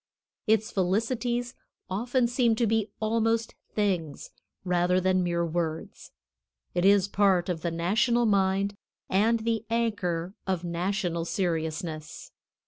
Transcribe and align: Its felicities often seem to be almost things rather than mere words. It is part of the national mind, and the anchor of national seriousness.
Its 0.47 0.71
felicities 0.71 1.53
often 1.87 2.25
seem 2.25 2.55
to 2.55 2.65
be 2.65 2.89
almost 2.99 3.53
things 3.75 4.31
rather 4.65 4.99
than 4.99 5.21
mere 5.21 5.45
words. 5.45 6.11
It 6.73 6.85
is 6.85 7.07
part 7.07 7.49
of 7.49 7.61
the 7.61 7.69
national 7.69 8.25
mind, 8.25 8.73
and 9.11 9.41
the 9.41 9.63
anchor 9.69 10.33
of 10.47 10.63
national 10.63 11.25
seriousness. 11.25 12.31